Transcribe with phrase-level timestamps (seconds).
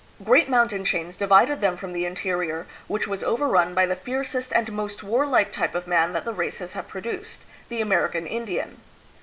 [0.25, 4.71] Great mountain chains divided them from the interior, which was overrun by the fiercest and
[4.71, 8.77] most warlike type of man that the races have produced the American In dian.